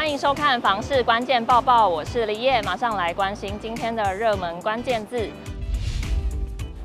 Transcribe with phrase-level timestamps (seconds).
[0.00, 5.28] 欢迎收看房市关键报报，我是李叶，马上来关心今天的热门关键字。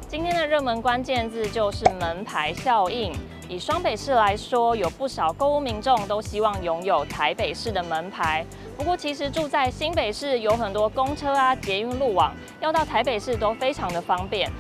[0.06, 3.14] 今天的热门关键字就是门牌效应。
[3.48, 8.46] 以双北市来说，有不少购物民众都希望拥有台北市的门牌。
[8.76, 14.52] 不过，其实住在新北市有很多公车啊、捷运路网，要到台北市都非常的方便，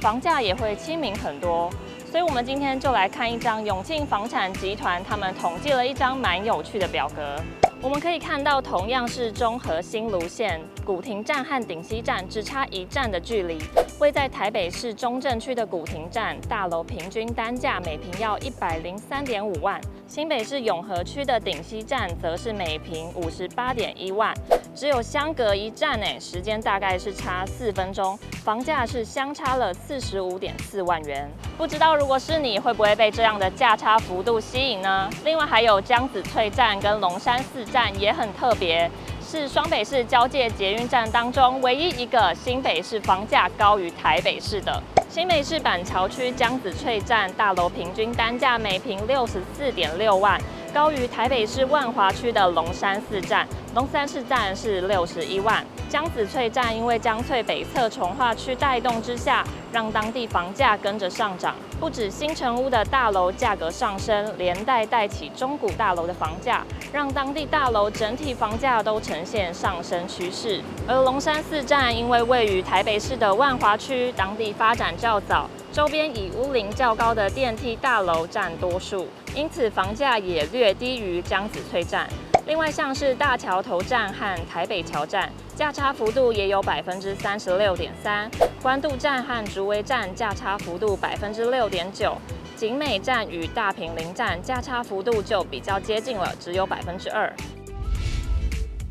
[0.00, 1.68] 房价也会亲民很多。
[2.08, 7.42] 所以，我们今天就来看一张永庆房产集团他们统计了一张蛮有趣的表格。
[7.84, 13.58] 我们可以看到，同样是中和新芦线，古亭站和顶溪站只差一站的距离。
[14.00, 19.78] 位在台北市中正区的古亭站大楼平均单价每平要一百零三点五万，
[20.08, 24.32] 新北市永和区的顶溪站则是每平五十八点一万，
[24.74, 31.30] 只有相隔一站诶，时间大概是差四分钟，房价是相差了四十五点四万元。
[31.56, 35.08] 不知道如果是你会不会被这样的价差幅度吸引呢？
[35.24, 38.90] 另外还有江子翠站跟龙山寺站也很特别，
[39.24, 44.82] 是双北市交界捷运站当中唯一一个新北市房价高于台北市的。
[45.08, 50.40] 新北市板桥区江子翠站大楼平均单价每坪六十四点六万，
[50.72, 55.64] 高于台北市万华区的龙山寺站，龙山市站是六十一万。
[55.88, 61.56] 江子翠站因为江翠北侧重划区带动之下，让当地房价跟着上涨。
[61.80, 70.60] 不止新成屋的大楼价格上升，连带带起中古大楼的房价，让当地大楼整体房价都呈现上升趋势。
[70.86, 82.08] 而龙山寺站因为位于台北市的万华区，当地发展较早，周边以屋龄较高的电梯大楼占多数，因此房价也略低于江子翠站。
[82.46, 88.28] 另外，像是大桥头站和台北桥站，价差幅度也有百分之三十六点三；
[88.60, 92.10] 关渡站和竹围站价差幅度百分之六点九；
[92.54, 97.32] 景美站与大坪林站价差幅度就比较接近了，只有百分之二。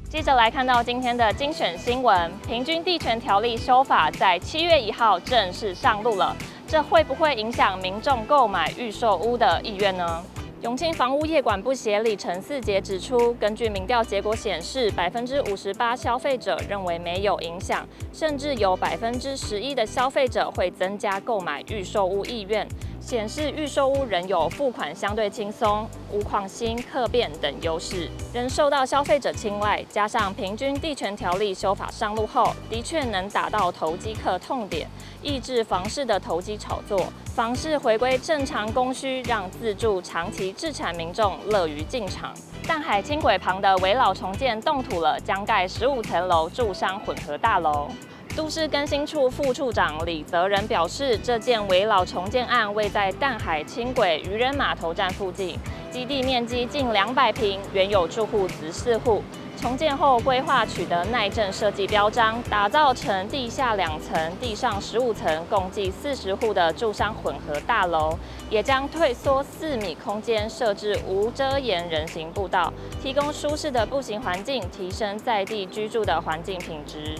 [0.09, 6.35] 接着来看到今天的精选新闻：平均地权条例修法在七月一号正式上路了，
[6.68, 10.24] 这会不会影响民众购买预售屋的意愿呢？
[10.63, 22.66] 永庆房屋业管部协理陈四杰指出，根据民调结果显示，百分之五十八消费者认为没有影响，甚至有百分之十一的消费者会增加购买预售屋意愿。
[23.06, 29.84] 显示预售屋仍有付款相对轻松、屋况新、客变等优势，仍受到消费者青睐。
[29.90, 34.88] 加上平均地权条例修法上路后，的确能打到投机客痛点，
[35.22, 37.06] 抑制房市的投机炒作，
[37.36, 42.34] 房市回归正常供需，让自住长期置产民众乐于进场。
[42.66, 47.90] 淡海轻轨旁的围老重建动土了，将盖十五层楼住商混合大楼。
[48.36, 55.56] 都市更新处副处长李泽仁表示，这件危老重建案位在淡海轻轨渔人码头站附近，
[55.92, 59.22] 基地面积近两百坪，原有住户十四户。
[59.56, 68.18] 重建后规划取得耐震设计标章，打造成地下两层、地上十五层，共计四十户的住商混合大楼，
[68.50, 77.16] 也将退缩四米空间，设置无遮掩人行步道，提供舒适的步行环境，提升在地居住的环境品质。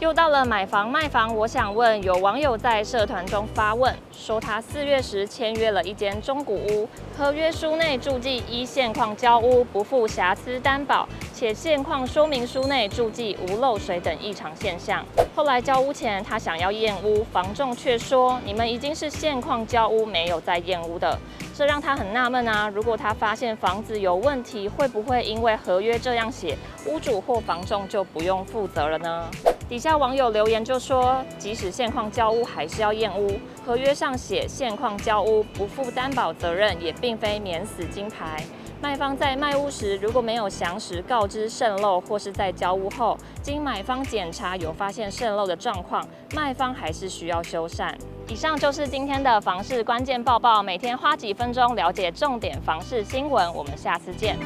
[0.00, 15.04] 又到了买房卖房，我想问，有网友在社团中发问，说他四月时签约了一间中古屋，合约书内注记一现况交屋，不负瑕疵担保，且现况说明书内注记无漏水等异常现象。
[15.34, 21.16] 后来交屋前，他想要验屋，房仲却说你们已经是现况交屋，没有再验屋的。
[21.54, 22.68] 这让他很纳闷啊！
[22.68, 29.30] 如果他发现房子有问题，会不会因为合约这样写，屋主或房仲就不用负责了呢？
[29.66, 33.38] 底下网友留言就说，即使现况交屋，还是要验屋。
[33.64, 38.44] 合约上写现况交屋，不负担保责任，也并非免死金牌。
[38.82, 47.90] 卖方在卖屋时，如果没有详实告知渗漏，或是在交屋后，经买方检查有发现渗漏的状况，卖方还是需要修缮。
[48.28, 54.36] 以上就是今天的房事关键报报，每天花几分钟了解重点房事新闻，我们下次见。